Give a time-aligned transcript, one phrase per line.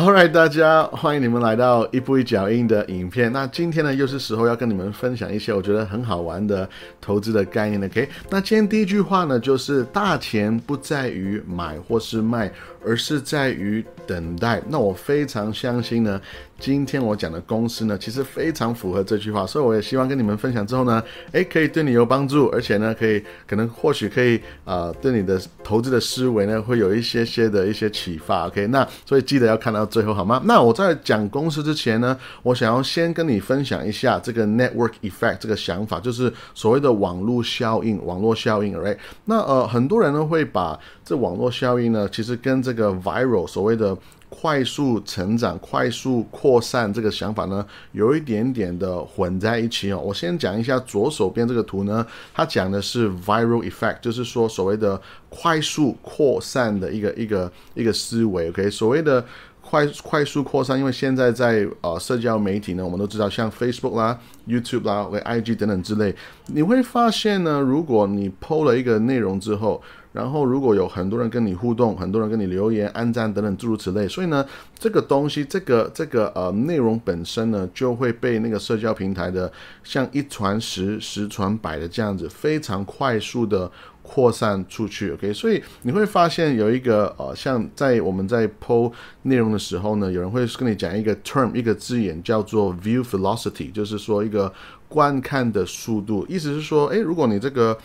[0.00, 3.30] All right，大家欢迎你们来到一步一脚印的影片。
[3.30, 6.66] 那今天呢，又是时候要跟你们分享一些我觉得很好玩的
[7.02, 7.86] 投资的概念了。
[7.86, 12.50] OK，那今天第一句话呢，就是大钱不在于买或是卖，
[12.84, 14.62] 而是在于等待。
[14.68, 16.20] 那我非常相信呢，
[16.58, 21.02] 今天我讲的公司呢，其实非常符合这句话，所以我也希望跟你们分享之后呢，
[21.32, 28.46] 诶，可以对你有帮助，而且呢，可以可能或许可以啊，对你的投资的思维呢，会有一些些的一些启发。
[28.46, 29.80] OK，那所以记得要看到。
[29.90, 30.40] 最后好吗？
[30.44, 37.98] 那我在讲公司之前呢，我想要先跟你分享一下这个 network effect 这个想法，就是所谓的网络效应。
[38.06, 38.96] 网络效应，right？
[39.24, 43.96] 那呃，很多人呢会把这网络效应呢，其实跟这个 viral 所谓的
[44.28, 49.98] 快速成长、快速扩散这个想法呢，有一点点的混在一起哦。
[49.98, 58.48] 我先讲一下左手边这个图呢，它讲的是 viral effect，就是说所谓的快速扩散的一个一个一个思维。
[58.50, 59.24] OK，所谓的。
[59.62, 66.12] 快快速扩散，因为现在在呃社交媒体呢，我们都知道像 Facebook 啦、YouTube 啦、或 IG 等等之类，
[66.46, 69.80] 你会发现呢，如果你 PO 了一个内容之后，
[70.12, 74.44] 然后如果有很多人跟你互动，很多人跟你留言、按赞等等诸如此类，所以呢，
[74.78, 79.50] 这个东西，这个这个呃内容本身呢，就会被那个社交平台的
[79.84, 83.70] 像一传十、十传百的这样子，非常快速的。
[84.02, 88.90] 扩散出去，OK，所以你会发现有一个呃，像在我们在剖
[89.22, 94.52] 内容的时候呢，有人会跟你讲一个 term，一个字眼叫做 view velocity，就是说一个
[94.88, 97.76] 观看的速度，意思是说，诶，如果你这个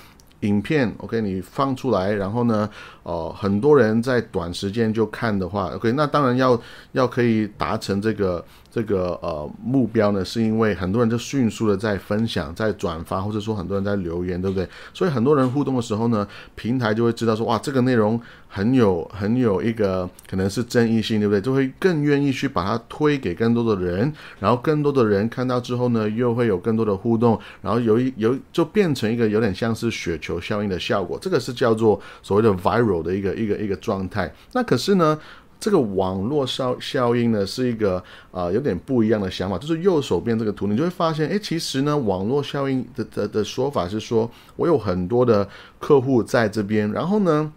[0.42, 2.70] 影片，OK，你放出来，然后呢，
[3.06, 6.60] 呃，很多人在短时间就看的话，OK，那当然要
[6.92, 8.44] 要可以达成这个。
[8.76, 14.68] 这个呃目标呢，是因为很多人就迅速的在分享、在转发，或者说很多人在留言，对不对？
[14.94, 21.40] 所以很多人互动的时候呢，平台就会知道说，哇，这个内容很有很有一个可能是争议性，对不对？
[21.40, 24.12] 就会更愿意去把它推给更多的人，
[24.42, 34.34] 然后更多的人看到之后呢，又会有更多的互动，然后有一有就变成一个有点像是雪球效应的效果，这个是叫做所谓的 viral 的一个一个一个状态。
[34.54, 35.20] 那可是呢？
[35.58, 45.48] 这个网络效效应呢，是一个啊有点不一样的想法，就是右手边这个图，你就会发现，哎，其实呢，网络效应的的的说法是说，我有很多的
[45.80, 47.52] 客户在这边，然后呢，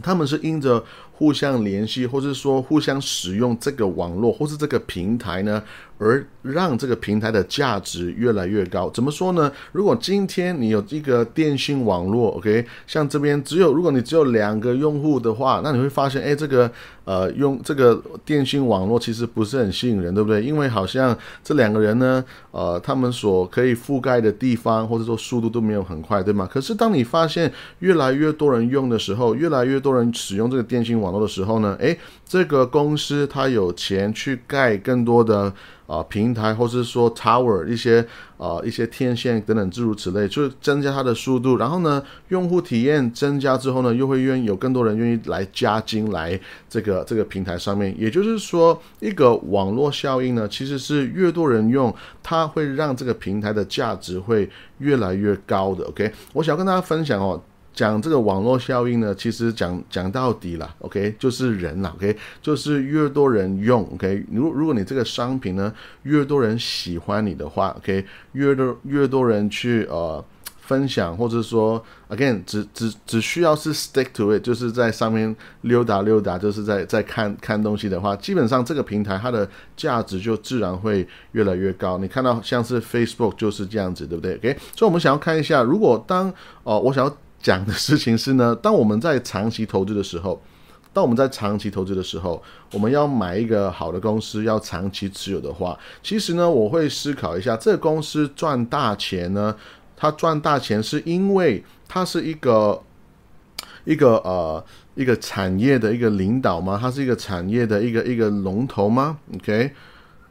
[0.00, 0.82] 他们是因着。
[1.18, 5.62] 互相联系，或者说互相使用这个网络或是这个平台呢，
[5.98, 8.88] 而让这个平台的价值越来越高。
[8.90, 9.50] 怎么说呢？
[9.72, 16.70] 如果今天你有一个电信网络，OK，像这边只有如果你只有两个用户的话，那你会发现，哎，这个
[17.04, 20.40] 呃用这个电信网络其实不是很吸引人，对不对？
[20.42, 26.48] 因为好像这两个人呢，呃，他们所可以覆盖的地方或者说速度都没有很快，对吗？
[26.48, 31.06] 可是当你发现越来越多人用的时候，越来越多人使用这个电信网。
[31.06, 31.96] 络的时候呢，诶，
[32.26, 35.52] 这个公司它有钱去盖更多的
[35.86, 38.04] 啊平台，或是说 tower 一些
[38.38, 41.56] 啊一些天线等等诸如此类，就是增加它的速度。
[41.56, 46.38] 然后呢，用户体验增加之后呢，又会愿意有更多人愿意来加金来
[46.68, 47.94] 这个这个平台上面。
[47.98, 54.48] 也就是说，一个网络效应呢，其实是越多人用，它会让这个平台的价值会
[54.78, 55.84] 越来越高的。
[55.84, 57.40] OK，我想要跟大家分享哦。
[57.76, 65.70] 讲这个网络效应呢，其实讲讲到底了，OK，就是人了，OK，就是越多人用，OK，如如果你这个商品呢，
[66.04, 70.24] 越多人喜欢你的话，OK，越多越多人去呃
[70.62, 81.98] 分享，或者说，again，只只只需要是 stick to it，就是在上面溜达溜达，就是在在看看东西的话，基本上这个平台它的价值就自然会越来越高。
[81.98, 86.32] 你看到像是 Facebook 就是这样子，对不对？OK，所以我们想要看一下，如果当
[86.62, 87.14] 哦，我想要。
[87.46, 90.42] 讲的事情是呢，当我们在长期投资的时候，
[90.92, 92.42] 当我们在长期投资的时候，
[92.72, 99.54] 我们要买一个好的公司，要长期持有的话，其实呢，我会思考一下，这个公司赚大钱呢，
[99.96, 102.82] 它赚大钱是因为它是一个
[103.84, 104.64] 一个呃
[104.96, 106.76] 一个产业的一个领导吗？
[106.82, 109.70] 它是一个产业的一个一个龙头吗？OK。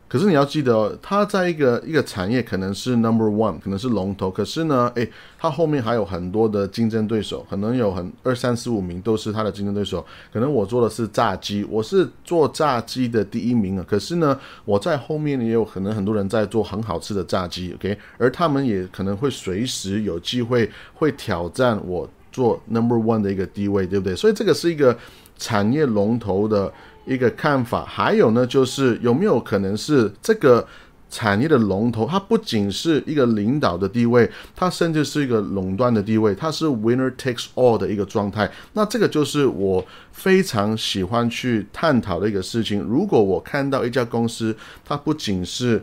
[0.07, 4.29] 可是你要记得，它在一个一个产业可能是 number one，可能是龙头。
[4.29, 10.05] 可是呢，诶，它后面还有很多的竞争对手，可能有很二三四五名都是它的竞争对手。
[10.31, 13.85] 可能我做的是炸鸡，我是做炸鸡的第一名啊。
[13.87, 17.97] 可是呢，我在后面也有可能很多人在做很好吃的炸鸡，OK？
[18.19, 24.15] 而他们也可能会随时有机会会挑战我做 number one 的一个地位，对不对？
[24.15, 24.95] 所以这个是一个
[25.37, 26.71] 产业龙头的。
[27.07, 30.67] 一个看法，还有呢，就是有没有可能是这个
[31.07, 38.51] 产业的龙头，它不仅是一个领导的地位，它甚至是一个垄断的地位，它是 winner takes all 的一个状态。
[38.73, 42.81] 那这个就是我非常喜欢去探讨的一个事情。
[42.81, 45.79] 如果我看到一家公司，它不仅是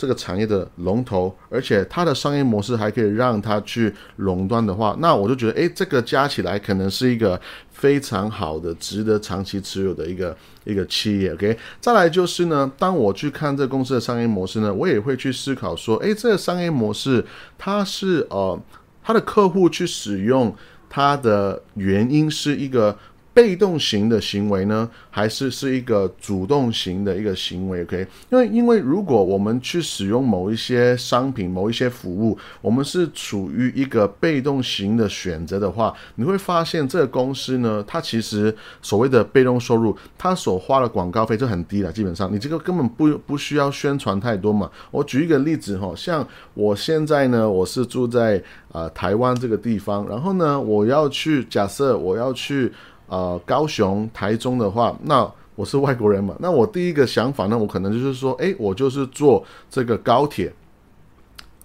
[0.00, 7.38] 这个产业的龙头，而且它的商业模式还可以让它去垄断的话，那我就觉得，诶，这个加起来可能是一个
[7.70, 11.34] 非常好的、值得长期持有的一个一个企业。
[11.34, 17.22] OK，再来就是呢，当我去看这公司的商业模式呢，我也会去思考说，诶，这个商业模式
[17.58, 18.58] 它是呃，
[19.02, 20.56] 它的客户去使用
[20.88, 22.96] 它的原因是一个。
[23.32, 41.92] 被动型的行为呢，还是是一个主动型的一个行为？OK，因为因为如果我们去使用某一些商品、某一些服务，我们是处于一个被动型的选择的话，你会发现这个公司呢，它其实所谓的被动收入，它所花的广告费就很低了。
[41.92, 44.68] 基本上，你这个根本不不需要宣传太多嘛。
[44.90, 48.42] 我举一个例子哈，像我现在呢，我是住在
[48.72, 52.72] 啊台湾这个地方，然后呢，我要去假设我要去。
[53.10, 60.52] 呃，高雄、台中的话，那我是外国人嘛，那我第一个想法呢，我可能就是说，诶，我就是坐这个高铁。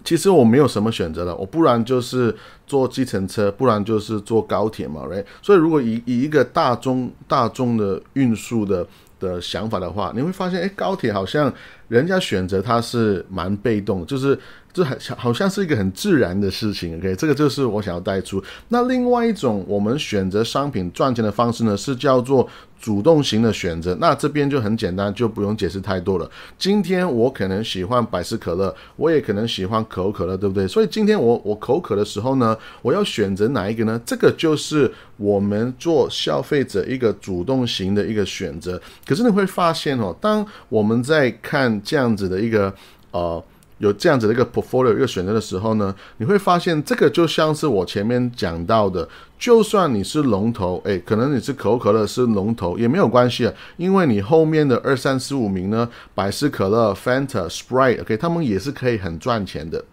[0.04, 2.34] 其实我没有什么选择了，我不然就是
[2.66, 8.86] 坐计程车，不然就是坐高铁嘛对所以如果以以一个大众大众的运输的
[9.18, 11.52] 的想法的话，你会发现，诶，高铁好像
[11.88, 14.38] 人家选择它是蛮被动，就是。
[14.76, 18.44] 这很好像是一个很自然的事情，OK，这个就是我想要带出。
[18.68, 22.46] 那另外一种我们选择商品赚钱的方式呢，是叫做
[22.78, 23.96] 主动型的选择。
[23.98, 26.30] 那这边就很简单，就不用解释太多了。
[26.58, 30.68] 今天我可能喜欢百事可乐，我也可能喜欢可口可乐，对不对？
[30.68, 33.98] 所以今天我我口渴的时候呢，我要选择哪一个呢？
[34.04, 38.78] 这个就是我们做消费者一个主动型的一个选择。
[39.06, 42.74] 可是你会发现哦，当我们在看这样子的一个
[43.10, 43.42] 呃。
[43.78, 49.06] 有这样子的一个 portfolio 一个选择的时候呢，你会发现这个就像是我前面讲到的，
[49.38, 59.84] 就算你是龙头，诶，可能你是可口可乐是龙头也没有关系啊，因为你后面的二三四五名呢，百事可乐、Fanta、Sprite，OK，他们也是可以很赚钱的。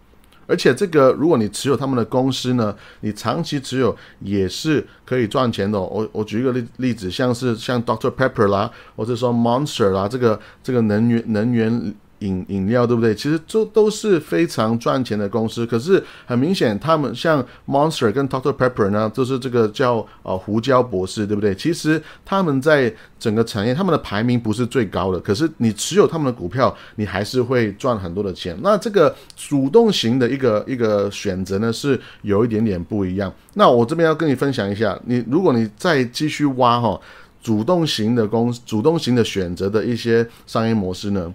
[0.46, 5.80] 而且这个如果你持有他们的公司呢，你长期持有也是可以赚钱的。
[5.80, 11.94] 我我举一个例例子，像是像 Doctor Pepper 啦，或者说 Monster 啦，这个这个能源能源。
[12.24, 13.14] 饮饮料对不对？
[13.14, 15.66] 其实这都是非常赚钱的公司。
[15.66, 21.54] 可是很明显，他们像 Monster 跟 Doctor Pepper 呢，都是这个叫呃胡椒博士，对不对？
[21.54, 25.20] 其实他们在整个产业，他们的排名不是最高的。
[25.20, 28.56] 可是你持有他们的股票，你还是会赚很多的钱。
[28.62, 33.32] 那这个主动型的一个一个选择呢，是有一点点不一样。
[33.54, 37.00] 那我这边要跟你分享一下，你如果你再继续挖哈，
[37.42, 41.32] 主动型的公主动型的选择的一些商业模式呢？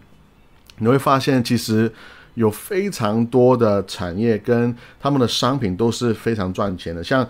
[0.80, 1.92] 你会发现，其实
[2.36, 7.28] 有非常多的产业跟他们的商品都是非常赚钱的，像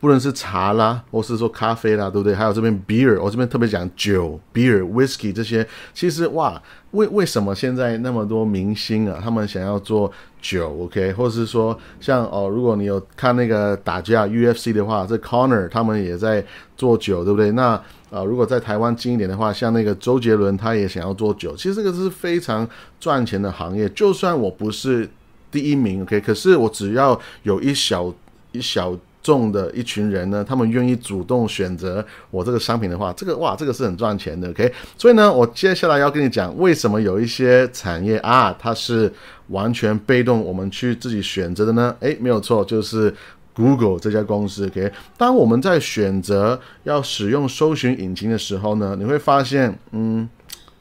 [0.00, 2.34] 不论是茶啦，或是说咖啡啦，对不对？
[2.34, 5.64] 还有这边 beer，我这边特别讲酒，beer、whisky 这些，
[5.94, 6.60] 其实哇，
[6.90, 10.10] 为为什么现在那么多明星啊，他们想要做
[10.40, 16.44] 酒？OK，或者是说像哦，如果你有看那个打架 UFC 的话，这 Conor 他们也在
[16.76, 17.52] 做酒，对不对？
[17.52, 17.80] 那
[18.12, 21.56] 啊，如果在台湾近一点的话，像那个周杰伦，他也想要做酒。
[21.56, 22.68] 其实这个是非常
[23.00, 23.88] 赚钱的行业。
[23.88, 25.08] 就算我不是
[25.50, 28.12] 第一名，OK，可是我只要有一小
[28.52, 34.70] 一小众的一群人呢，他们愿意主动选择我这个商品的话，这个哇，这个是很赚钱的，OK。
[34.98, 39.10] 所以呢，我接下来要跟你讲，为什么有一些产业啊，它是
[39.48, 41.96] 完全被动，我们去自己选择的呢？
[42.00, 43.14] 诶，没有错，就是。
[43.54, 50.28] Google 这家公司，OK，当我们在选择要使用搜寻引擎的时候呢，你会发现，嗯，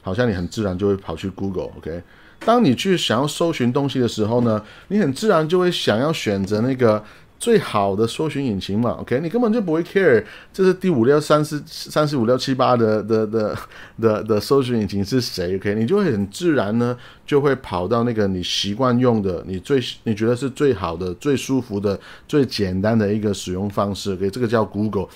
[0.02, 2.02] 好像你很自然就会跑去 Google，OK。
[2.40, 7.04] 当你去想要搜寻东西的时候呢，你很自然就会想要选择那个。
[7.42, 13.58] 最好的搜寻引擎嘛，OK，你根本就不会 care，这是第五六三四三四五六七八的的的
[14.00, 16.96] 的的搜寻引擎是谁？OK，你就会很自然呢，
[17.26, 24.14] 就会跑到那个你习惯用的，你最你觉得是最好的、最舒服的、最简单的一个使用方式。
[24.14, 25.08] OK，这个叫 Google。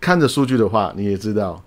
[0.00, 1.62] 看着数据的话，你也知道。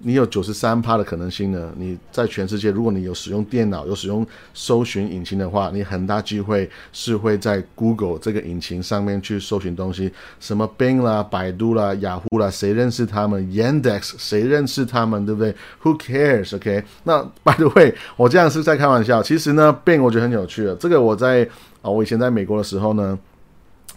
[0.00, 1.72] 你有九十三趴的可能性呢？
[1.76, 4.24] 你在全世界，如果你有使用电脑、有使用
[4.54, 15.26] 搜寻引擎的话，你很大机会是会在 Google 这个引擎上面去搜寻东西，什么 Bing 啦、百度啦、雅虎啦，谁认识他们？Yandex 谁认识他们？
[15.26, 15.52] 对不对
[15.82, 16.84] ？Who cares？OK？
[17.02, 19.20] 那 By the way，我这样是在开玩笑。
[19.20, 20.76] 其实呢，Bing 我觉得很有趣的。
[20.76, 21.48] 这个我在
[21.82, 23.18] 啊，我以前在美国的时候呢。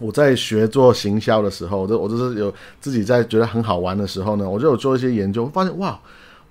[0.01, 5.99] 我在学做行销的时候，我我就是有自己在觉得很好玩的时候呢，我就有做一些研究，发现哇，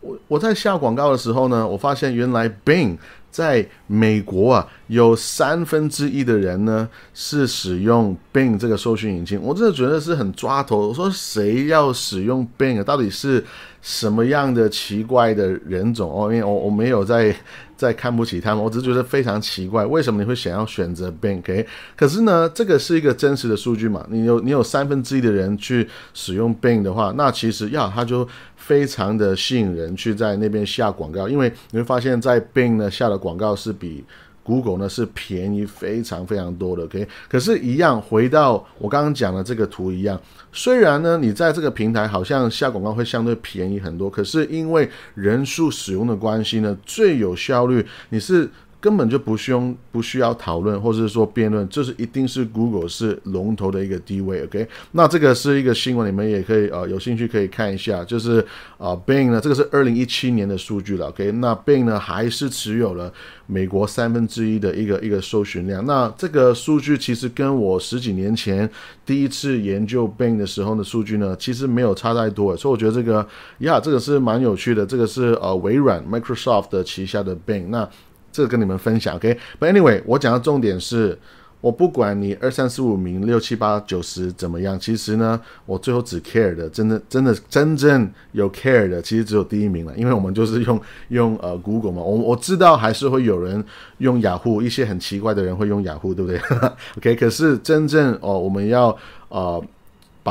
[0.01, 2.97] 我我在下广告的时候呢，我发现原来 Bing
[3.31, 10.89] 在美国啊，有三分之一的人呢是使用 Bing 这个搜寻引擎，我真的觉得是很抓头。
[10.89, 13.45] 我说谁要使用 Bing 啊到底是
[13.83, 16.33] 什么样的奇怪的人种哦？
[16.33, 17.35] 因为我我没有在
[17.81, 21.65] 在看不起他们，我只是觉得非常奇怪，为什么你会想要选择 Bing？
[21.97, 24.07] 可是呢，这个是一个真实的数据嘛？
[24.11, 34.05] 你有你有三分之一的人去使用 Bing 的话，那其实呀，它就非常的吸引人去在那边下广告，因为你会发现在 Bing 呢下的广告是比。
[34.51, 40.21] Google 呢是便宜非常非常多的，OK，可是，一样回到我刚刚讲的这个图一样，
[40.53, 48.51] 虽然呢，你在这个平台好像下广告会相对便宜很多，可是因为人数使用的关系呢，最有效率，你是。
[48.81, 54.67] 根本就不需要不需要讨论，或者是说辩论，就是一定是 Google 是龙头的一个地位，OK？
[54.93, 58.45] 那这个是一个新闻，你们也可以呃有兴趣可以看一下，就是
[58.79, 61.31] 啊 Bing 呢，这个是二零一七年的数据了，OK？
[61.33, 63.13] 那 Bing 呢还是持有了
[63.47, 68.69] 美国三分之一的一个一个搜寻量，那这个数据其实跟我十几年前
[69.05, 73.27] 第一次研究 Bing 的时候的数据呢，其实没有差太多，所以我觉得这个
[73.59, 77.87] 呀，这个是蛮有趣的，这个是呃微软 Microsoft 的旗下的 Bing 那。
[78.33, 81.19] 这个跟你们分享，OK？But anyway，我讲的重点是，
[81.61, 93.65] 我不管你二三四五名、六七八九十怎么样，其实呢，我最后只 care 的，真的真的真正有 care 的，其实只有第一名了，因为我们就是用用呃 Google 嘛，我我知道还是会有人
[93.99, 96.41] 用雅虎，一些很奇怪的人会用雅虎，对不对？
[96.99, 97.17] OK？
[97.17, 98.97] 可是真正哦，我们要
[99.29, 99.63] 呃。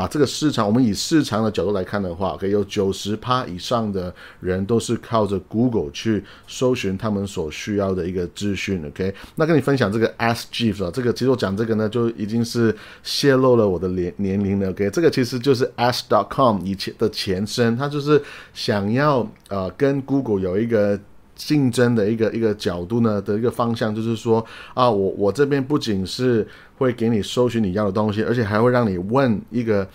[0.00, 8.82] 把这个市场，我们以市场的角度来看的话，可以有九十趴以上的人都是靠着 Google 去搜寻他们所需要的一个资讯。
[8.86, 14.70] OK，那跟你分享这个 Ask Jeeves 啊，这个其实我讲这个呢，就已经是泄露了我的年年龄了。
[14.70, 18.22] OK，这个其实就是 Ask.com 以前的前身，它就是
[18.54, 20.98] 想要呃跟 Google 有一个。
[21.40, 24.44] 竞争的一个一个角度呢的一个方向，就是说
[24.74, 29.88] 啊，我我这边不仅是会给你搜寻你要的东西，而且还会让你问一个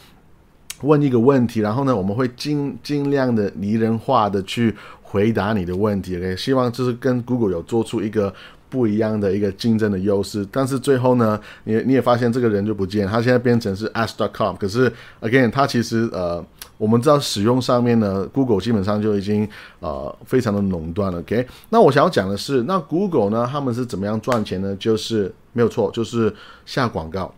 [0.81, 4.73] 问一个问题，然后呢，我们会尽尽量的拟人化的去
[5.03, 6.17] 回答你的问题。
[6.17, 8.33] OK，希望就是跟 Google 有做出一个
[8.67, 10.47] 不一样的一个竞争的优势。
[10.51, 16.43] 但是最后呢，你你也发现这个人就不见，他现在变成是 Ask.com，可是 Again，他其实呃。
[16.77, 19.47] 我们知道使用上面呢，Google 基本上就已经
[19.79, 21.19] 呃非常的垄断了。
[21.19, 24.75] OK，那我想要讲的是，那 Google 呢，他们是怎么样赚钱呢？
[24.77, 26.33] 就是没有错，就是
[26.65, 27.33] 下广告。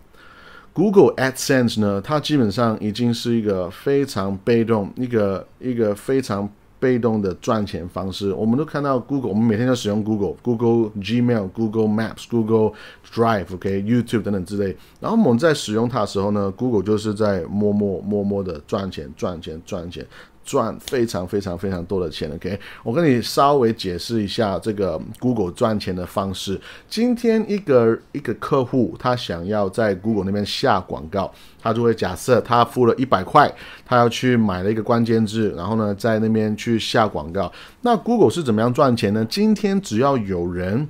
[0.73, 6.49] Google AdSense 呢，它基本上已经是一个非常被动，一个一个非常。
[6.79, 12.73] 被动的赚钱方式，我们都看到 Google，我们每天都使用 Google，Google Gmail、Google Maps、Google
[13.11, 14.75] Drive、OK YouTube 等等之类。
[14.99, 20.05] 然后我们在使用它的时候呢，Google 就是在默默默默的赚钱、赚钱、赚钱。
[20.47, 22.57] 赚非常非常非常多的钱，OK？
[22.81, 26.59] 我跟你稍微解释一下这个 Google 赚钱的方式。
[26.87, 31.29] 今天一个一个客户他想要在 Google 那边下广告，
[31.61, 33.53] 他就会假设他付了一百块，
[33.85, 37.51] 他要去买了一个关键字，然后呢在那边去下广告。
[37.81, 39.25] 那 Google 是怎么样赚钱呢？
[39.29, 40.87] 今天只要有人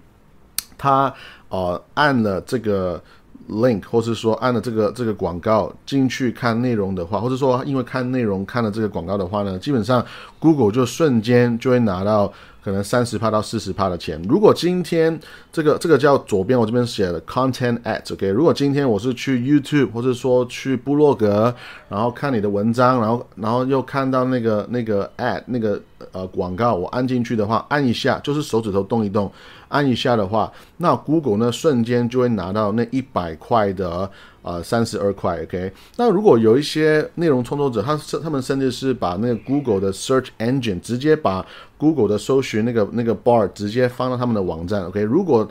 [0.78, 1.12] 他
[1.50, 3.04] 呃按了这个。
[3.50, 10.06] link，或是说按了这个这个广告进去看内容的话，或者说因为看内容看了这个广告的话呢，基本上
[10.40, 12.34] Google 就瞬间就会拿到。
[12.64, 14.22] 可能三十帕到四十帕的钱。
[14.28, 15.18] 如果今天
[15.54, 18.28] 这个这个叫左边我这边写的 content Ad，OK。
[18.28, 21.56] 如果今天我是去 YouTube 或者说去部落格，
[21.88, 29.32] 然后看你的文章，然后然后又看到那个那个 ad 那个呃广告，我按进去的话，按一下就是手指头动一动，
[29.70, 34.10] 按一下的话，那 Google 呢瞬间就会拿到那一百块的。
[34.44, 35.74] 呃，三十二块，OK。
[35.98, 41.46] 那如果有一些内容创作者，他他们甚至是把那个 Google 的 Search Engine 直接把
[41.78, 45.02] Google 的搜寻那个那个 bar 直接放到他们的网站，OK。
[45.02, 45.46] 如果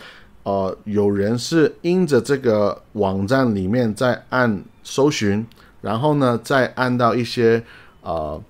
[0.44, 5.46] 呃有人是因着这个网站里面在按搜寻，
[5.82, 7.62] 然后呢再按到一些
[8.00, 8.40] 呃。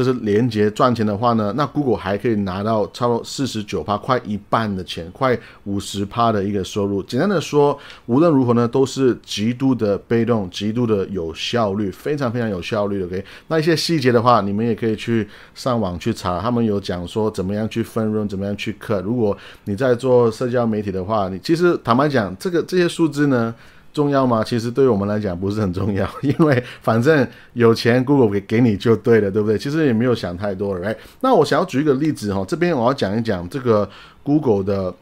[0.00, 7.02] 就是连接赚钱的话呢，那 Google 还可以拿到超过四十九趴，快一半的钱，快五十趴的一个收入。
[7.02, 13.04] 简单的说，无论如何呢，都是极度的被动，极度的有效率，非常非常有效率的。
[13.04, 19.02] OK，那一些细节的话，你们也可以去上网去查，他们有讲说怎么样去分润，怎么样去 cut。
[19.02, 23.54] 如果你在做社交媒体的话，你其实坦白讲，这个这些数字呢。
[23.92, 24.44] 重要吗？
[24.44, 29.58] 其实对于我们来讲不是很重要， 因为反正有钱 Google 给给你就对了，对不对？
[29.58, 30.88] 其实也没有想太多了。
[30.88, 33.88] 哎，那我想要举一个例子哈，这边我要讲一讲这个
[34.22, 34.94] Google 的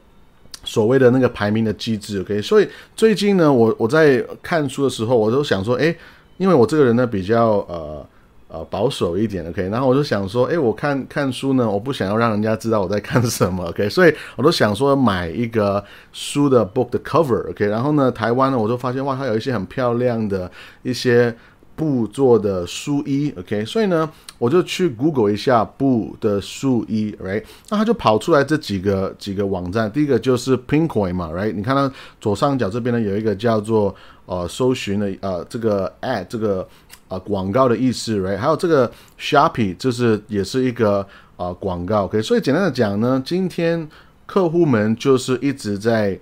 [0.65, 2.21] 所谓的那个排名的机制。
[2.21, 5.95] OK，所以最近呢，我我在看书的时候，我都想说，哎，
[6.39, 8.07] 因为我这个人呢比较呃
[8.49, 9.69] 呃保守一点，OK。
[9.69, 13.89] 然后我就想说，哎，我看看书呢，我不想要让人家知道我在看什么，OK。
[13.89, 17.67] 所以我都想说买一个书的 book 的 cover，OK。
[17.67, 20.51] 然后呢，台湾呢，我就发现哇，它有一些很漂亮的
[20.83, 21.35] 一些。
[21.79, 31.89] 布做的书衣，OK，所以呢，我就去 Google 一下布的书衣，right，那它就跑出来这几个几个网站，第一个就是 Pinkoi 嘛，right，你看到
[32.21, 33.95] 左上角这边呢有一个叫做
[34.27, 36.67] 呃搜寻的呃这个 ad 这个
[37.09, 43.89] 呃广告的意思，right，还有这个 Sharpie 就是也是一个呃广告，OK，所以简单的讲呢，今天
[44.27, 46.19] 客户们就是一直在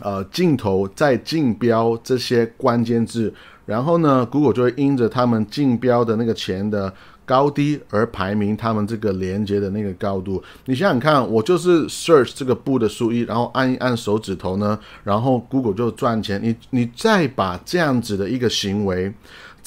[0.00, 3.32] 呃镜头在竞标这些关键字。
[3.66, 6.90] 然后呢，Google 就会因着他们竞标的那个钱的
[7.26, 10.42] 高低而排名他们这个连接的那个高度。
[10.64, 16.40] 你想想看，我就是 search 这个布的数一，然后按一按手指头呢，然后 Google 就赚钱。
[16.42, 19.12] 你你再把这样子的一个行为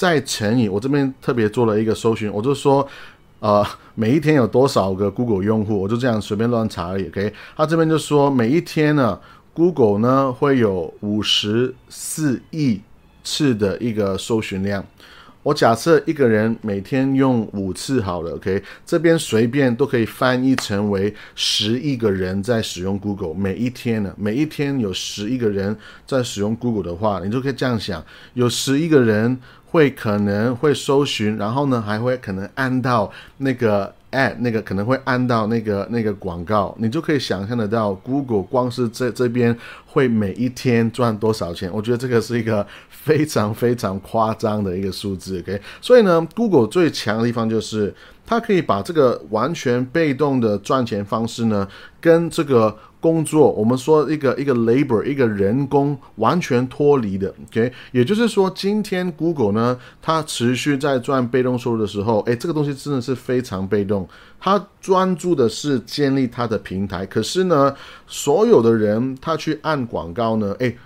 [0.01, 2.87] 再乘以，我这边特别做了一个搜寻，我就说，
[3.39, 7.07] 呃，每一天有多少个 Google 用户，我就这样随便乱查而已。
[7.09, 9.19] OK，他这边就说每一天呢
[9.53, 12.81] ，Google 呢会有五十四亿。
[13.23, 14.83] 次的一个搜寻量，
[15.43, 25.77] 我假设一个人每天用五次好了，OK，这边随便都可以翻译成为十亿个人在使用 Google，每一天呢，每一天有十亿个人
[26.07, 28.03] 在使用 Google 的话，你就可以这样想，
[28.33, 29.37] 有十亿个人
[29.71, 33.93] 会可能会搜寻，然后呢还会可能按到那个。
[34.11, 41.71] ad 那个可能会按到那个那个广告，你就可以想象得到，Google 光是这这边会每一天赚多少钱？
[41.73, 45.39] 我觉得这个是一个非常非常夸张的一个数字。
[45.39, 47.95] OK，所以呢，Google 最强的地方就是
[48.31, 51.67] 它可以把这个完全被动的赚钱方式呢，
[51.99, 52.77] 跟这个。
[53.01, 64.07] 工作，我们说一个一个 labor，一个人工完全脱离的，OK，也就是说，今天 Google 呢，它持续在赚被动收入的时候，诶，这个东西真的是非常被动，
[64.39, 70.77] 它专注的是建立它的平台，可是呢，所有的人他去按广告呢，诶。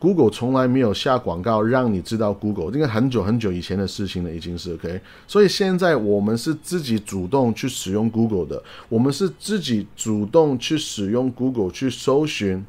[0.00, 5.00] Google 从来没有下广告让你知道 Google，这个很久很久以前的事情了，已经是 OK。
[5.26, 12.64] 所以现在我们是自己主动去使用 Google 的，我们是自己主动去使用 Google 去搜寻。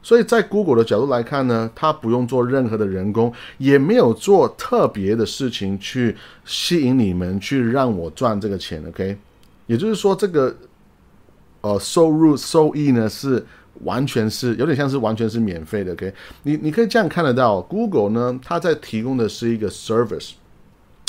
[0.00, 9.18] 所以在 Google 的角度来看呢，它不用做任何的人工，也没有做特别的事情去吸引你们去让我赚这个钱，OK。
[9.66, 10.56] 也就是说，这个
[11.62, 13.44] 呃收入收益呢是。
[13.84, 16.12] 完全是有点像是完全是免费的，OK？
[16.42, 20.32] 你你可以这样看得到，Google 呢，它在提供的是一个 service，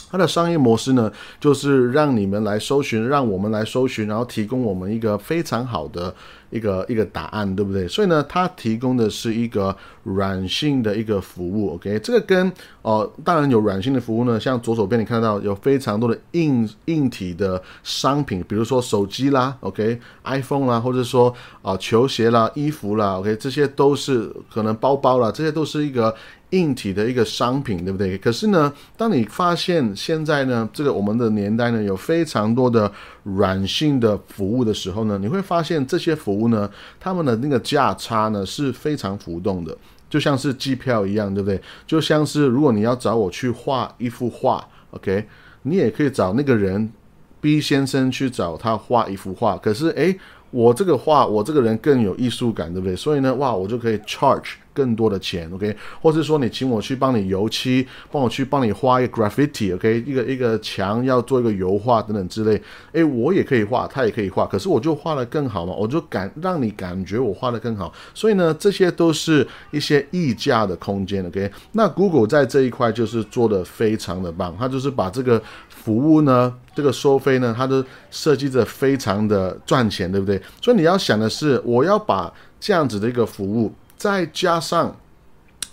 [0.09, 6.13] 它的商业模式呢，就是让你们来搜寻，让我们来搜寻，然后提供我们一个非常好的。
[6.51, 7.87] 一个一个答案，对不对？
[7.87, 11.97] 所以呢，它提供的是一个软性的一个服务，OK？
[11.99, 12.51] 这个跟
[12.83, 23.35] 哦，当然有软性的服务呢，像左手边你看到有非常多的硬硬体的商品，比如说手机啦，OK？iPhone 啦，或者说啊球鞋啦、衣服啦，OK？
[23.37, 26.13] 这些都是可能包包啦，这些都是一个。
[26.51, 28.17] 硬体的一个商品，对不对？
[28.17, 32.91] 可是呢，当你发现现在呢，这个我们的年代呢，有非常多的
[33.23, 39.75] 软性的服务的时候呢，你会发现这些服务呢，他们的那个价差呢是非常浮动的，
[40.09, 41.61] 就像是机票一样，对不对？
[41.85, 45.25] 就像是如果你要找我去画一幅画，OK，
[45.63, 46.91] 你也可以找那个人
[47.39, 50.17] B 先生去找他画一幅画，可是诶，
[50.51, 52.95] 我这个画，我这个人更有艺术感，对不对？
[52.95, 54.53] 所以呢，哇，我就可以 charge。
[54.73, 62.61] 更多的钱，OK，或者说你请我去帮你油漆，帮我去帮你画一个 graffiti，OK，一个一个墙要做一个油画等等之类，
[62.93, 80.41] 诶，我也可以画，他也可以画，可是我就画的更好嘛，我就感让你感觉我画的更好，所以呢，这些都是一些溢价的空间，OK，那 Google 在这一块就是做的非常的棒，它就是把这个服务呢，这个收费呢，它都设计的非常的赚钱，对不对？
[80.61, 83.71] 所以你要想的是，我要把这样子的一个服务。
[84.01, 84.97] 再加上，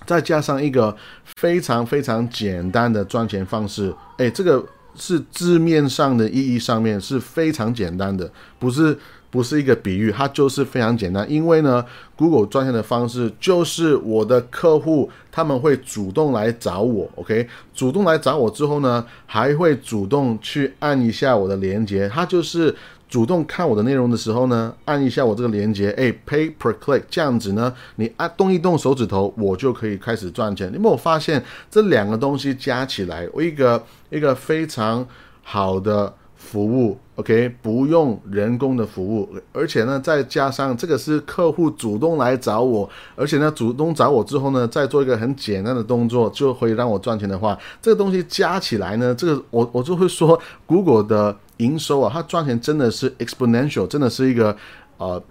[0.05, 0.95] 再加上一个
[1.39, 4.63] 非常非常简单的赚钱方式，哎，这个
[4.95, 8.99] 是字面上的意义上面是非常简单的，不是
[9.31, 11.25] 不是一个比喻，它就是非常简单。
[11.31, 11.83] 因为呢
[12.17, 22.77] ，Google 赚钱的方式就是我的客户他们会主动来找我，OK，主动来找我之后呢，还会主动去按一下我的链接，它就是。
[23.09, 30.71] 主动看我的内容的时候呢，按一下我这个链接，哎，pay per click，这样子呢，你按动一动手指头，我就可以开始赚钱。
[30.73, 35.07] 你没有发现这两个东西加起来，我一个一个非常
[35.43, 54.57] 好的服务，OK，不用人工的服务，而且呢，再加上这个是客户主动来找我，而且呢，主动找我之后呢，再做一个很简单的动作，就会让我赚钱的话，这个东西加起来呢，这个我我就会说，Google 的营收啊，它赚钱真的是 exponential，真的是一个
[54.97, 55.23] 呃。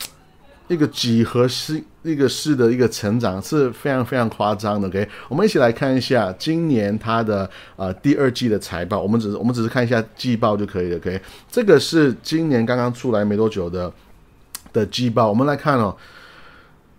[0.69, 13.89] 一个几何式一个式的一个成长是非常非常夸张的，OK，我们一起来看一下今年它的呃第二季的财报，我们只是我们只是看一下季报就可以了，OK，这个是今年刚刚出来没多久的
[14.73, 15.95] 的季报，我们来看哦，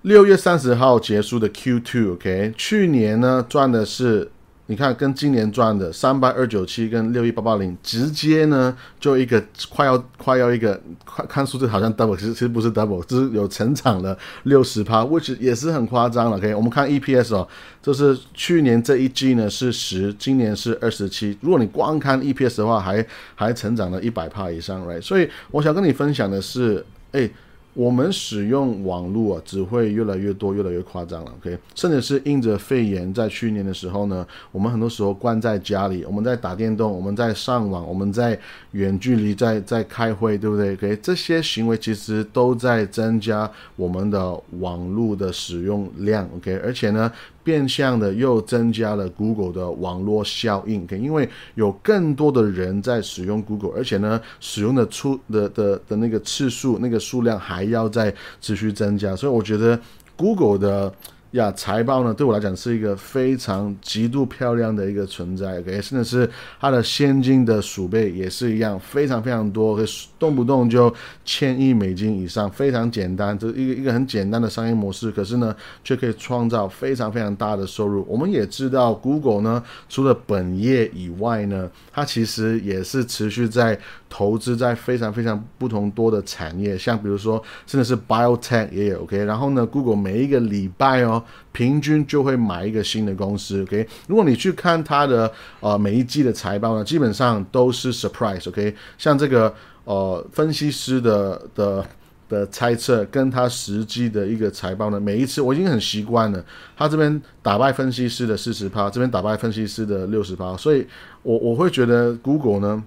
[0.01, 4.31] 六月三十号结束的 Q2，OK，去年呢赚的是。
[4.71, 16.37] 你看，跟今年赚的三八二九七跟六一八八零，直接呢就一个快要快要一个，看看数字好像 double，其实其实不是 double，只是有成长了六十趴，which 也是很夸张了。
[16.37, 17.49] OK，我们看 EPS 哦，
[17.81, 21.39] 就是去年这一季呢是十，今年是二十七。
[21.41, 23.05] 如果你光看 EPS 的话，还
[23.35, 25.01] 还成长了一百趴以上，right？
[25.01, 27.31] 所以我想跟你分享的是，哎。
[27.79, 31.33] 我们使用网络啊，只会越来越多，越来越夸张了。
[31.39, 38.37] OK，甚至是因着肺炎，在去年的时候呢，我们很多时候关在家里，我们在打电动，我们在上网，我们在
[38.73, 46.29] 远距离在在开会，对不对？OK，这些行为其实都在增加我们的网络的使用量。
[46.37, 47.13] OK，而且呢。
[47.49, 59.81] 变相的又增加了 Google 的网络效应，因为有更多的人在使用 Google，而且呢，使用的出的的的那个次数、那个数量还要再持续增加，所以我觉得
[60.15, 60.93] Google 的。
[61.33, 69.79] 呀，财报呢，对我来讲是一个非常极度漂亮的一个存在，OK，甚至是它的现金的储备也是一样，非常非常多，
[70.19, 70.93] 动不动就
[71.27, 78.07] 千亿美金以上，非常简单，这一个一个很简单的商业模式，可是呢，却可以创造非常非常大的收入。
[78.09, 91.18] 我们也知道，Google 呢，除了本业以外呢，它其实也是持续在投资在非常非常不同多的产业，像比如说，甚至是 biotech 也有 OK，然后呢，Google 每一个礼拜哦。
[91.53, 93.87] 平均就会买一个新的公司，OK？
[94.07, 98.75] 如果你去看它的呃每一季的财报呢，基本上都是 surprise，OK？
[98.97, 99.55] 像这个
[99.85, 101.87] 呃分析师的的
[102.29, 106.45] 的猜测，跟他实际的一个财报呢，每一次我已经很习惯了，
[106.77, 110.87] 他这边打败分析师的四十趴，这边打败分析师的六十趴，所以
[111.23, 112.85] 我我会觉得 Google 呢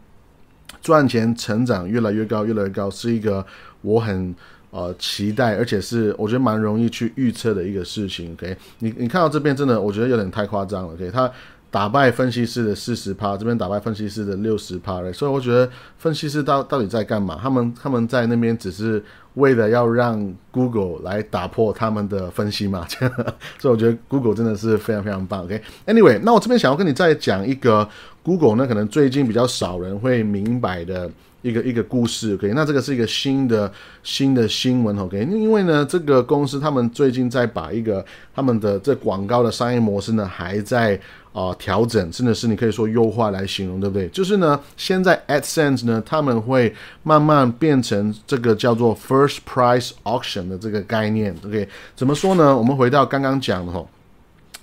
[0.81, 3.45] 赚钱成长越来越高，越来越高，是一个
[3.81, 4.35] 我很。
[4.71, 8.31] 呃，期待，而且是我觉得蛮容易去预测的一个事情。
[8.31, 10.93] OK，你你看到这边真的，我觉得有点太夸张了。
[10.93, 11.29] OK，他
[11.69, 17.37] 打败分析师的四十趴，这边打败分析师的六十趴，所以我觉得分析师到到底在干嘛？
[17.41, 19.03] 他们他们在那边只是
[19.35, 22.85] 为了要让 Google 来打破他们的分析嘛？
[23.59, 25.43] 所以我觉得 Google 真的是非常非常棒。
[25.43, 27.87] OK，Anyway，那我这边想要跟你再讲一个
[28.23, 31.09] Google 呢，可能最近比较少人会明白的。
[31.43, 33.71] 一个一个故事，OK，那这个是一个新的
[34.03, 40.93] 新的新闻，OK，因为呢，这个公司他们最近在把一个他们的这广告的商业模式呢，还在
[41.33, 44.07] 啊调整，真的是你可以说优化来形容，对不对？
[44.09, 52.55] 就是呢，现在 AdSense 呢，他们会慢慢变成这个叫做 First Price Auction 的这个概念，OK，怎么说呢？
[52.55, 53.89] 我们回到刚刚讲的吼，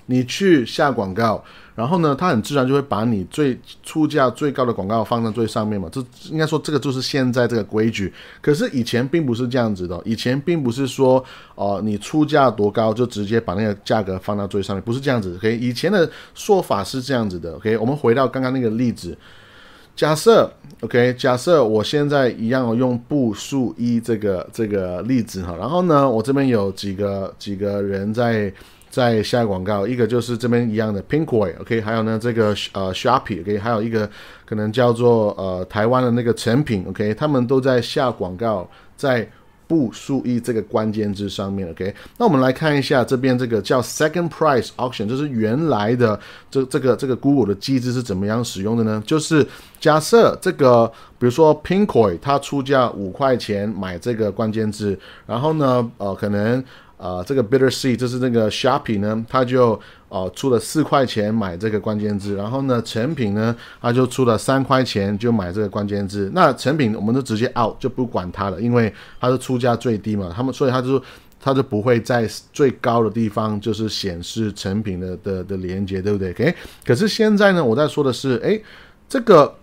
[0.09, 1.41] 你去下广告。
[1.75, 5.87] 然后呢，它很自然就会把你最出价最高的广告放在最上面嘛。
[5.89, 8.13] 这应该说这个就是现在这个规矩。
[8.41, 11.23] 可是以前并不是这样子的，以前并不是说
[11.55, 15.33] 哦，你出价多高就直接把那个价格放到最上面，不是这样子。
[15.37, 17.53] OK，以前的说法是这样子的。
[17.53, 19.17] OK，我们回到刚刚那个例子，
[19.95, 28.53] 假设 OK，假设我现在一样用步数一这个这个例子哈，然后呢，我这边有几个几个人在。
[28.89, 34.09] 在下广告，一个就是这边一样的 Pinkway，OK，还有呢这个呃 Sharpie，OK，还有一个
[34.45, 39.29] 可能叫做呃台湾的那个成品，OK，他们都在下广告，在
[39.67, 49.03] 不数一这个关键字上面，OK，那我们来看一下这边这个叫 Second Price Auction，就是原来的这这个这个 Google 的机制是怎么样使用的呢？
[49.05, 49.45] 就是
[49.79, 54.97] 假设这个比如说 Pinkway 它出价五块钱买这个关键字，
[55.27, 56.63] 然后呢呃可能。
[56.99, 66.29] 啊，这个 Bitter Sea 就是那个 Sharpie 呢，他就哦出了四块钱买这个关键字，然后呢，成品呢，他就出了三块钱就买这个关键字。
[66.35, 71.01] 那成品我们都直接 out 就不管它了，因为它是出价最低嘛，他们所以他就
[71.39, 76.53] 他就不会在最高的地方就是显示成品的的的连接，对不对？OK，
[76.85, 78.59] 可是现在呢，我在说的是，哎，
[79.07, 79.55] 这个。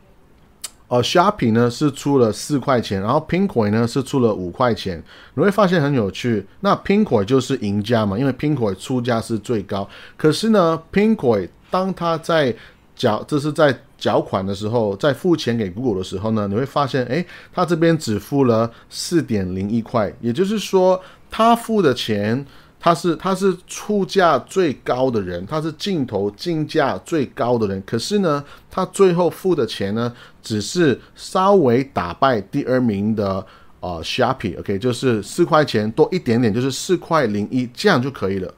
[0.88, 5.03] 哦，shopping 呢是出了四块钱，然后 Pinkoi 呢是出了五块钱。
[5.35, 9.88] 你会发现很有趣，那 Pinkoi 就是赢家嘛，因为 Pinkoi 出价是最高。
[10.16, 12.55] 可是呢，Pinkoi 当他在
[12.94, 22.46] 缴，这是在缴款的时候，在付钱给 Google 的时候呢，你会发现，诶，他这边只付了四点零一块，也就是说，他付的钱，
[22.87, 33.44] 他是他是出价最高的人，他是镜头竞价最高的人，可是呢，他最后付的钱呢，只是稍微打败第二名的
[33.81, 38.55] 呃 Sharpie，OK，就是四块钱多一点点，就是四块零一，这样就可以了。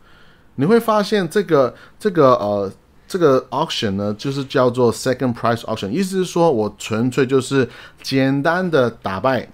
[0.57, 2.71] 你会发现这个这个呃。
[3.11, 7.67] 这个 auction 呢，就是叫做 second price auction，意思是说我纯粹就是
[8.03, 9.49] 简单的打败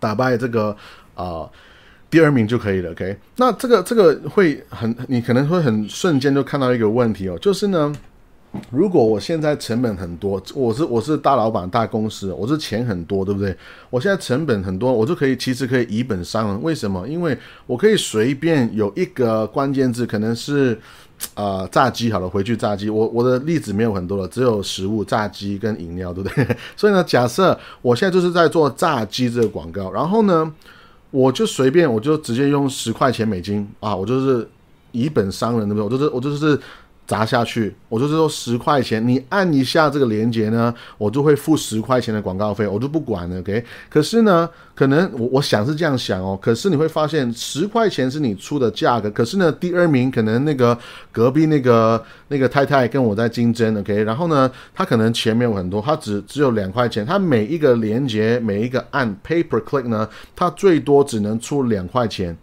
[0.00, 0.76] 打败这个
[1.14, 1.48] 啊
[2.10, 3.16] 第二名就可以了，OK？
[3.36, 7.92] 那这个这个会很，你可能会很瞬间就看到一个问题哦，就是呢，
[8.70, 13.56] 如果我现在成本很多，我是我是大老板大公司，我是钱很多，对不对？
[13.90, 17.06] 我现在成本很多，我就可以其实可以以本伤人，为什么？
[17.08, 20.78] 因为我可以随便有一个关键字，可能是。
[21.34, 22.90] 呃，炸鸡好了，回去炸鸡。
[22.90, 26.46] 我我的例子没有很多了，只有食物、炸鸡跟饮料，对不对？
[26.76, 30.52] 所以呢，假设我现在就是在做炸鸡这个广告，然后呢，
[31.10, 34.48] 我就随便，我就直接用十块钱美金啊，我就是
[34.92, 35.84] 以本商人，对不对？
[35.84, 36.60] 我就是我就是。
[37.06, 43.64] 砸下去，我就是说十块钱，你按一下这个链接呢，我就会付十块钱的广告费，我就不管了，OK？
[43.88, 50.76] 可是呢，可能我我想是这样想哦，可是你会发现十块钱是你出的价格，可是呢，第二名可能那个
[51.12, 54.02] 隔壁那个那个太太跟我在竞争，OK？
[54.02, 62.36] 然后呢，他可能钱没有很多，他只只有两块钱，他每一个链接每一个按 paper click 呢，他最多只能出两块钱。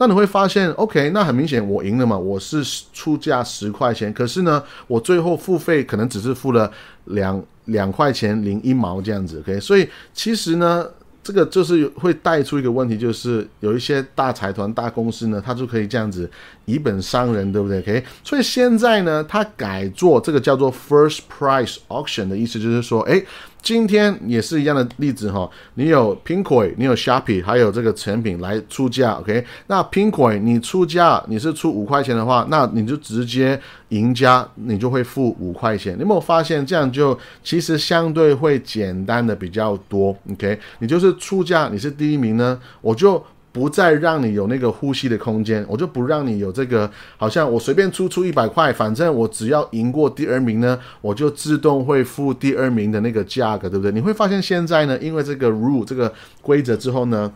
[0.00, 6.68] 那你会发现，OK，那很明显我赢了嘛，我是出价十块钱，可是呢，我最后付费可能只是付了
[7.04, 10.88] 两两块钱零一毛这样子，OK，所以其实呢。
[11.22, 16.28] 这个就是会带出一个问题，就是有一些大财团、大公司呢，它就可以这样子
[16.64, 23.22] 以本伤人，对不对？OK，所以现在呢，它改做这个叫做 First Price Auction 的意思，就是说，哎，
[23.62, 35.94] 今天也是一样的例子哈，你有 Pinkoi，你有 Sharpie，还有这个成品来出价，OK，那 Pinkoi 你出价你是出五块钱的话，那你就直接赢家，你就会付五块钱。
[35.96, 41.14] 你有没有发现这样就其实相对会简单的比较多？OK，你就是。
[41.20, 53.92] 出价你是第一名呢，我就不再让你有那个呼吸的空间，我就不让你有这个，好像我随便出出一百块，反正我只要赢过第二名呢，我就自动会付第二名的那个价格，对不对？
[53.92, 57.32] 你会发现现在呢，因为这个 rule 这个规则之后呢。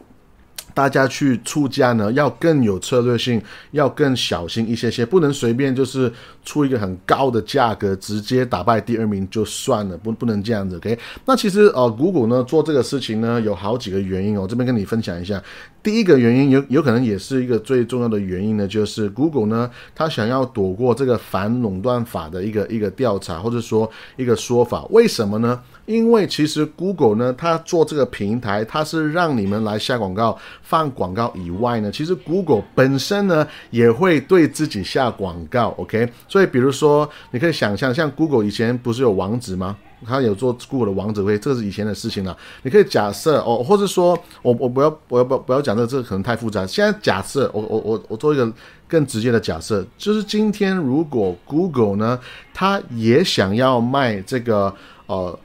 [0.74, 6.12] 大家去出价呢，要更有策略性，要更小心一些些，不能随便就是
[6.44, 10.76] 出一个很高的价格，直接打败第二名就算了，不不能这样子。
[10.76, 15.40] OK，那其实呃，谷谷呢做这个事情呢，有好几个原因哦，这边跟你分享一下。
[15.82, 24.84] 第一个原因有有可能也是一个最重要的原因呢，就是 Google 呢，它想要躲过这个反垄断法的一个一个调查，或者说一个说法。
[24.90, 25.60] 为什么呢？
[25.86, 35.74] 因为其实 Google 呢，它做这个平台，它是让你们来下广告、放广告以外呢，其实 Google 本身呢也会对自己下广告。
[35.76, 39.76] OK，所以比如说，你可以想象，像 Google 以前不是有网址吗？
[40.06, 42.36] 他有做 Google 的网址会，这是以前的事情了。
[42.62, 46.66] 你可以假设哦，或者说我我不要我要不要不要讲这个，这个可能太复杂。
[46.66, 48.52] 现在假设我我我我做一个
[48.86, 52.20] 更直接的假设，就是今天如果 Google 呢，
[52.52, 54.74] 它也想要卖这个
[55.06, 55.38] 呃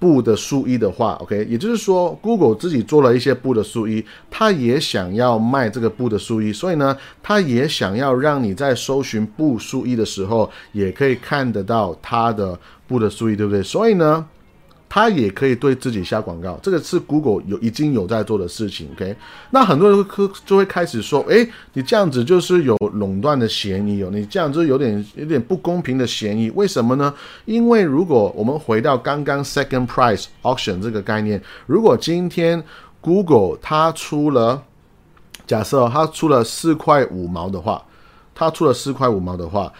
[0.00, 12.58] 布的素衣的话，OK，也就是说 Google 自己做了一些布的素衣，他也想要卖这个布的素衣，所以呢，他也想要让你在搜寻布素衣的时候，也可以看得到他的。
[12.90, 13.62] 布的注意，对不对？
[13.62, 14.26] 所以呢，
[14.92, 18.88] 他也可以对自己下广告，这个是 Google 有已经有在做的事情。
[18.96, 19.14] OK，
[19.50, 26.50] 那很多人会就会开始说，哎，你这样子就是有垄断的嫌疑哦，你这样子有点有点不公平的嫌疑。
[26.56, 27.14] 为什么呢？
[27.44, 32.60] 因为如果我们回到刚刚 Second Price Auction 这个概念，如果今天
[33.00, 34.60] Google 它出了，
[35.46, 37.80] 假设它出了四块五毛的话，
[38.34, 39.72] 它出了四块五毛的话。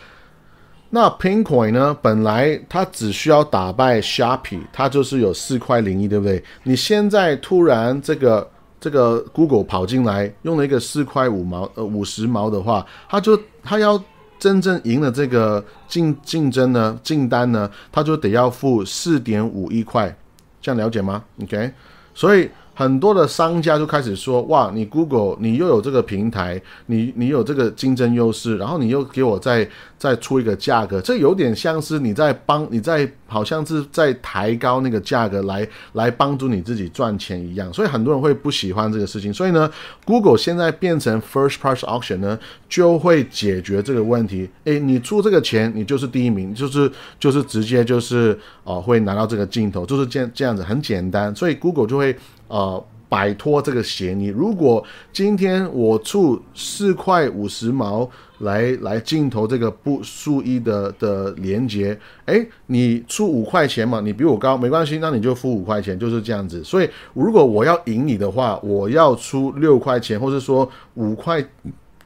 [0.91, 1.97] 那 Pinkoi 呢？
[2.03, 6.43] 本来它只需要打败 Sharpie，它就是有四块零一，对不对？
[6.65, 8.51] 你现在突然这个
[8.81, 14.03] 这个 Google 跑进来，用了一个四块五毛呃五十毛的话，它就它要
[14.39, 20.13] 真正赢了这个竞竞争呢订单呢，它就得要付四点五一块，
[20.61, 21.73] 这样了解吗？OK，
[22.15, 22.51] 所以。
[22.81, 39.31] 很多的商家就开始说：哇，你 Google 你又有这个平台，你你有这个竞争优势，然后你又给我再再出一个价格，这有点像是你在帮你在好像是在抬高那个价格来来帮助你自己赚钱一样，所以很多人会不喜欢这个事情。
[39.31, 39.71] 所以呢
[40.07, 44.49] ，Google 现在变成 First Price Auction 呢，就会解决这个问题。
[44.65, 52.17] 诶，你出这个钱，你就是第一名，就是就是直接就是哦会拿到这个镜头，就是这样这样子很简单，所以 Google 就会。
[52.51, 54.27] 呃，摆脱这个嫌疑。
[54.27, 58.09] 如果今天我出四块五十毛
[58.41, 66.63] 来来镜头这个不数一的的连接，诶，你出五块钱嘛，你比我高没关系，那你就付五块钱，就是这样子。
[66.65, 71.45] 所以如果我要赢你的话，我要出六块钱，或者说五块，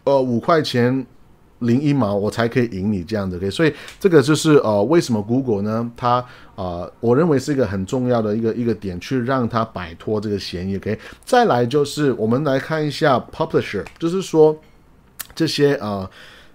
[0.04, 1.04] 呃，五块钱。
[1.64, 3.50] 零一毛，我才可以赢你这样子，OK？
[3.50, 5.90] 所以这个就是呃，为什么 Google 呢？
[5.96, 6.24] 它
[6.54, 10.98] 啊，我认为是一个很重要的一个一个点，去让它摆脱这个嫌疑，OK？
[11.24, 14.56] 再来就是我们来看一下 Publisher，就是说
[15.34, 16.08] 这些啊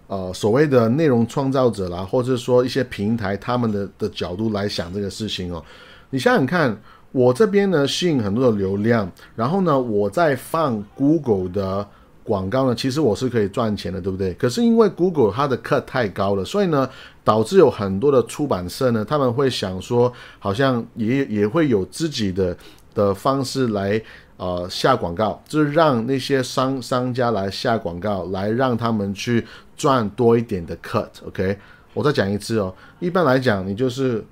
[0.08, 5.64] 呃所谓的内容创造者啦，或者说一些平台他们的的角度来想这个事情哦。
[6.12, 6.76] 你想想看，
[7.12, 11.88] 我这边呢吸引很多的流量，然后呢我再放 Google 的。
[12.30, 14.32] 广告呢，其实我是可以赚钱的，对不对？
[14.36, 16.88] 可是因为 Google 它的 cut 太高了，所以呢，
[17.24, 22.56] 导致有很多的出版社呢，他们会想说，好像也也会有自己的
[22.94, 24.00] 的方式来
[24.38, 29.44] 呃下广告，就是让那些商商家来下广告，来让他们去
[29.76, 31.10] 赚多一点的 cut。
[31.26, 31.58] OK，
[31.96, 34.24] 我再讲一次哦，一般来讲，你就是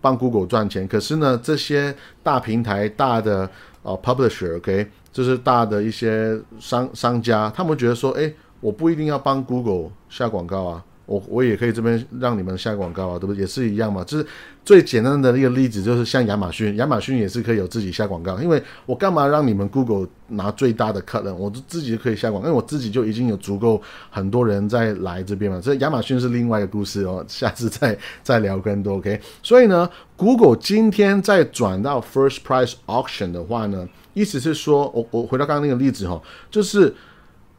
[0.00, 3.50] 帮 Google 赚钱，可是呢，这些大平台、大的
[3.82, 4.86] 啊 publisher，OK。
[5.12, 13.40] 就是大的一些商商家，他们觉得说，哎，我不一定要帮 Google 下广告啊，我我也可以这边让你们下广告啊，对不对？
[13.40, 14.04] 也是一样嘛。
[14.04, 14.24] 就是
[14.70, 25.60] 最简单的一个例子，就是像亚马逊，亚马逊也是可以有自己下广告，因为我干嘛让你们 Google 拿最大的客人，我自己就可以下广告，因为我自己就已经有足够很多人在来这边嘛。
[25.60, 28.98] 所以亚马逊是另外一个故事哦，下次再再聊更多。
[28.98, 33.88] OK，所以呢，Google 今天再转到 First Price Auction 的话呢？
[34.14, 36.94] 意思是说，我我回到刚刚那个例子哈，就是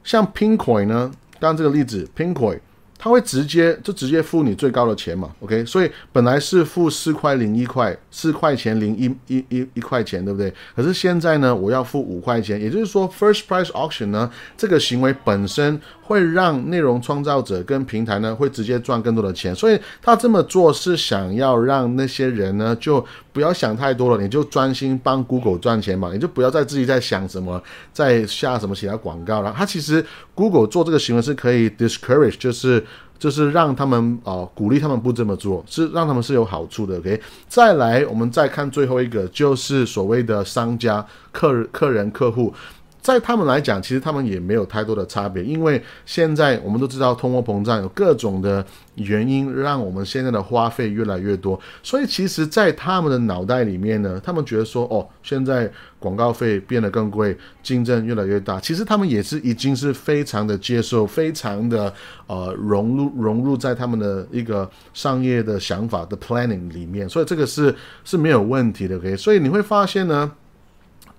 [0.06, 2.60] 像 Pinkoi 呢，刚刚这个例子，Pinkoi。
[3.04, 5.66] 他会直接就直接付你最高的钱嘛，OK？
[5.66, 10.54] 所以本来是付四块零一块，四块钱零一一一一块钱，对不对？
[10.76, 15.82] 可是现在呢，我要付五块钱，也就是说，First Price Auction 呢，这个行为本身
[16.12, 19.56] 会让内容创造者跟平台呢，会直接赚更多的钱。
[19.56, 29.56] 所以他这么做是想要让那些人呢，就不要想太多了，你就专心帮 Google 赚钱嘛，你就不要再自己在想什么，在下什么其他广告了。
[29.58, 32.84] 他其实 Google 做这个行为是可以 discourage，就是。
[33.22, 36.98] 就是让他们啊，鼓励他们不这么做，是让他们是有好处的。
[36.98, 42.52] OK，再来，我们再看最后一个，就是所谓的商家、客客人、客户。
[43.02, 48.64] 在他们来讲，其实他们也没有太多的差别，因为现在我们都知道通货膨胀有各种的
[48.96, 51.60] 原因，让我们现在的花费越来越多。
[51.82, 58.60] 所以，其实，在他们的脑袋里面呢，他们觉得说，哦，现在广告费变得更贵，竞争越来越大。
[58.60, 61.92] 其实他们也是已经是非常的接受，非常的
[62.28, 67.10] 呃融入融入在他们的一个商业的想法的 planning 里面。
[67.10, 68.96] 所以这个是是没有问题的。
[68.98, 70.32] OK，所以你会发现呢。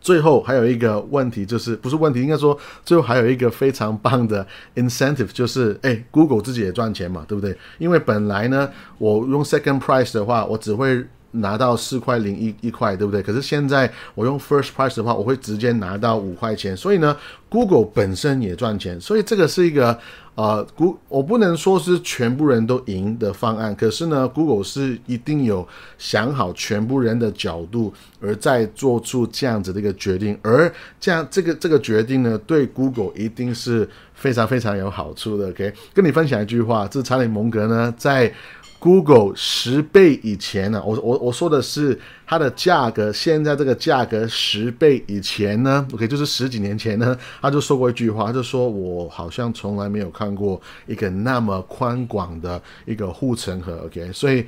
[0.02, 7.56] 最后还有一个问题，就是不是问题，应该说最后还有一个非常棒的 incentive，就是哎，Google 自己也赚钱嘛，对不对？
[7.78, 13.22] 因为本来呢，我用 second price 的话，我只会拿到四块零一一块，对不对？
[13.22, 17.16] 可是现在我用 first price 的话，我会直接拿到五块钱，所以呢
[17.48, 19.98] ，Google 本身也赚钱，所以这个是一个。
[20.42, 25.66] 啊，Go 我不能说是全部人都赢的方案，可是呢，Google 是一定有
[25.98, 35.50] 想好全部人的角度，而再做出这样子的一个决定，而这样这个这个决定呢，对 Google 一定是非常非常有好处的。
[35.50, 38.33] OK，跟你分享一句话，这查理蒙格呢在。
[38.82, 54.44] Google 十倍以前呢，我我我说的是它的价格，现在这个价格十倍以前呢，OK，就是十几年前呢，他就说过一句话，他就说我好像从来没有看过一个那么宽广的一个护城河，OK，所以。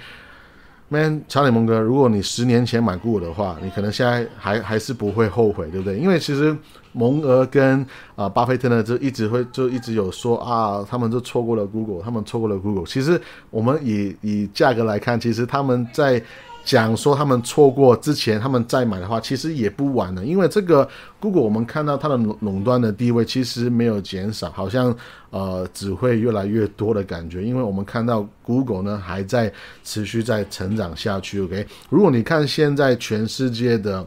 [0.95, 5.99] Man，查理蒙哥，如果你十年前买 Google 的话，你可能现在还还是不会后悔，对不对？
[5.99, 6.57] 因为其实
[6.93, 12.87] 蒙哥跟啊巴菲特呢，就一直会就一直有说啊，他们就错过了 Google，他们错过了 Google。
[12.87, 16.23] 其实我们以以价格来看，其实他们在。
[16.65, 20.25] 讲说他们错过之前，他们再买的话，其实也不晚了。
[20.25, 20.89] 因为这个
[21.21, 24.97] Google，我们看到它的垄垄断的地位其实没有减少，好像
[25.31, 27.43] 呃只会越来越多的感觉。
[27.45, 31.41] 因为我们看到 Google 呢还在持续在成长下去。
[31.43, 34.07] OK，如果你看现在全世界的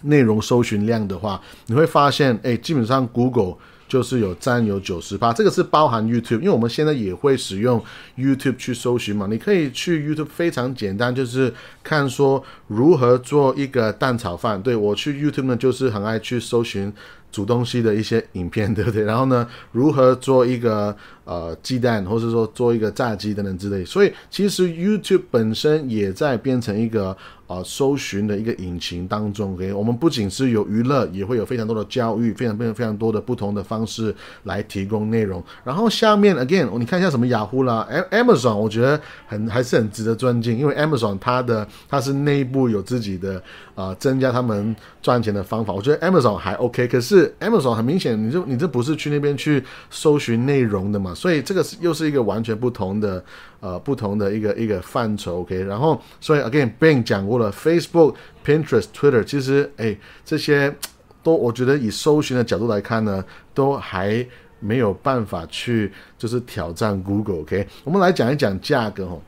[0.00, 3.56] 内容搜寻量的话，你会发现，哎，基本上 Google
[3.94, 7.80] 就是有占有九十八，这个是包含 YouTube，因为我们现在也会使用
[8.18, 9.28] YouTube 去搜寻嘛。
[9.30, 14.62] 你可以去 YouTube，非常简单，就是看说如何做一个蛋炒饭。
[14.62, 16.92] 对我去 YouTube 呢，就是很爱去搜寻。
[17.32, 19.02] 煮东西的一些影片，对不对？
[19.02, 23.84] 然后呢，如何做一个呃鸡蛋，或者说做一个炸鸡等等之类。
[23.84, 27.16] 所以其实 YouTube 本身也在变成一个
[27.48, 29.54] 呃搜寻的一个引擎当中。
[29.54, 35.42] OK，我们不仅是有娱乐，也会有非常多的教育，非常非常非常多的不同的方式来提供内容。
[35.64, 43.42] 然后下面 again，你看一下什么雅虎啦，Amazon，我觉得很还是很值得尊敬，因为 Amazon 它的它是内部有自己的
[43.74, 45.72] 啊增加他们赚钱的方法。
[45.72, 47.32] 我觉得 Amazon 还 OK，可是。
[47.40, 51.14] Amazon 很明显，你就你这不是去那边去搜寻内容的嘛？
[51.14, 53.22] 所以这个是又是一个完全不同的
[53.60, 55.40] 呃不同的一个一个范畴。
[55.40, 59.94] OK，然后所以 again，Ben 讲过了，Facebook、Pinterest、Twitter，其实哎
[60.24, 60.74] 这些
[61.22, 64.26] 都我觉得以搜寻的角度来看呢，都还
[64.60, 67.40] 没有办法去就是挑战 Google。
[67.40, 69.20] OK，我们来讲一讲价格哦。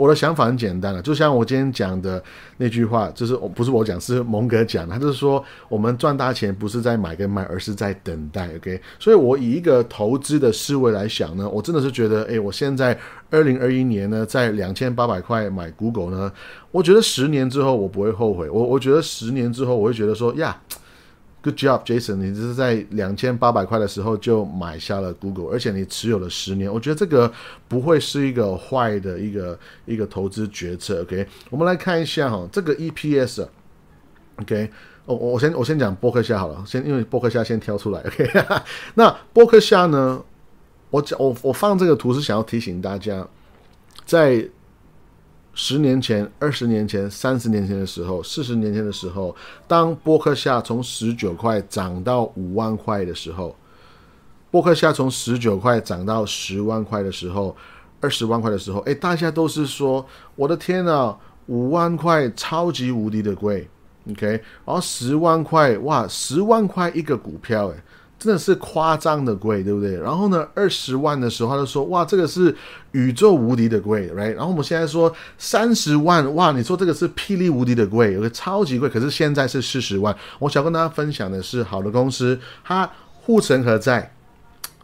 [0.00, 2.22] 我的想法很简单了，就像我今天讲的
[2.56, 8.48] 那句话，就是我不是我讲，是蒙哥讲，他就是说我们赚大钱不是在买跟卖，而是在等待。
[8.56, 12.98] OK，所以我以一个投资的思维来想呢，我真的是觉得，哎，我现在
[13.28, 16.32] 二零二一年呢，在两千八百块买 Google 呢，
[16.70, 18.48] 我觉得十年之后我不会后悔。
[18.48, 20.58] 我我觉得十年之后我会觉得说呀。
[21.42, 22.16] Good job, Jason！
[22.16, 27.32] 你这是在两千八百块的时候就买下了 Google，而且你持有了十年，我觉得这个
[27.66, 31.00] 不会是一个坏的一个一个投资决策。
[31.00, 33.48] OK，我们来看一下哈，这个 EPS。
[34.36, 34.70] OK，
[35.06, 38.00] 我我先我先讲波克夏好了，先因为波克夏先挑出来。
[38.00, 38.30] OK，
[38.94, 40.22] 那波克夏呢，
[40.90, 43.26] 我讲我我放这个图是想要提醒大家，
[44.04, 44.46] 在。
[45.52, 49.34] 十年前、二十年前、三十年前的时候、四十年前的时候，
[49.66, 53.54] 当波克夏从十九块涨到五万块的时候，
[54.50, 57.54] 波克夏从十九块涨到十万块的时候，
[58.00, 63.68] 二十万块的时候，哎，大家都是说：“我的天呐，五万块超级无敌的贵。
[64.10, 64.26] ”OK，
[64.64, 67.76] 然后十万块，哇，十万块一个股票，哎。
[68.20, 69.98] 真的是夸张的贵，对不对？
[69.98, 72.54] 然后呢，二十万的时候他就说：“哇，这个是
[72.92, 78.90] 宇宙无敌的贵，right？” 然后我们现在说三十万，哇，你说这个是霹雳无敌的贵，有个超级贵。
[78.90, 80.14] 可是现在是四十万。
[80.38, 84.12] 我想跟大家分享的是，好的公司它护城河在，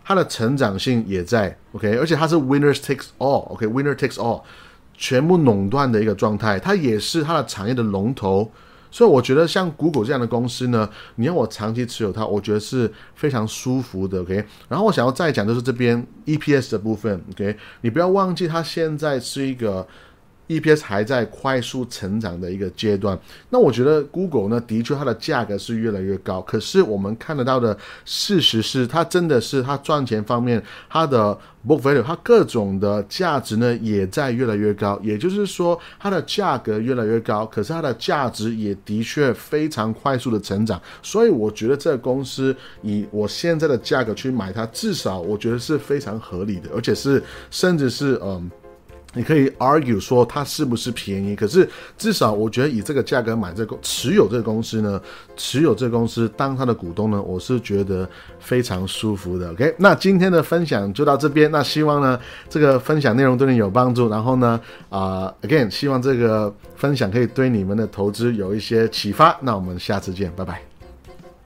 [0.02, 1.94] 它的成长性也在，OK？
[1.98, 4.40] 而且它是 winners takes all，OK？winner takes all，
[4.96, 8.50] 全部垄断的一个状态，它也是它的产业的龙头。
[8.96, 14.22] 所以我觉得像 Google 这样的公司呢，你让我长期持有它，我觉得是非常舒服的。
[14.22, 17.22] OK，然后我想要再讲就是这边 EPS 的部分。
[17.32, 19.86] OK，你不要忘记它现在是一个。
[20.48, 23.18] EPS 还在快速成长的一个阶段，
[23.50, 26.40] 那我觉得 Google 呢，的确它的价格是越来越高。
[26.42, 31.36] 可是我们看得到的事实是，它真的是它赚钱方面，它的
[31.66, 34.96] book value，它各种的价值呢，也在越来越高。
[35.02, 40.80] 也就是说，它的价格越来越高，可是它的价值也的确非常快速的成长。
[41.02, 47.20] 所以我觉得这个公司以我现在的价格去买它，至少我觉得是非常合理的，而且是
[47.50, 48.48] 甚至是嗯。
[49.16, 55.00] 你可以 argue 说它是不是便宜，可是至少我觉得以这个价格买这个持有这个公司呢，
[55.36, 58.08] 持有这个公司当它的股东呢，我是觉得
[58.38, 59.50] 非常舒服的。
[59.52, 64.60] OK，那今天的分享就到这边，那希望呢这个分享内容对你有帮助，然后呢
[64.90, 69.34] 啊 again 希望这个分享可以对你们的投资有一些启发。
[69.40, 70.75] 那我们下次见，拜拜。